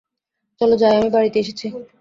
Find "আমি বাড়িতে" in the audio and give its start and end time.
0.97-1.37